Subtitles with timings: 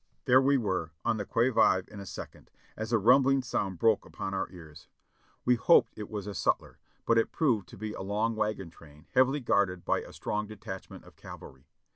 [0.25, 4.03] There we were on the qui vive in a second, as a rumbling sound broke
[4.03, 4.87] upon our ears;
[5.45, 9.05] we hoped it was a sutler, but it proved to be a long wagon train
[9.11, 11.67] heavily guarded by a strong detachment of cavalry.